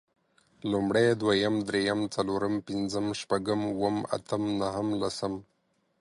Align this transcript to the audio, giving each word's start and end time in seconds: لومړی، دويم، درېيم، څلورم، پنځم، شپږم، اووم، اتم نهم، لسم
لومړی، 0.71 1.07
دويم، 1.21 1.55
درېيم، 1.67 1.99
څلورم، 2.15 2.55
پنځم، 2.67 3.05
شپږم، 3.19 3.61
اووم، 3.71 3.97
اتم 4.15 4.43
نهم، 4.59 4.87
لسم 5.01 5.33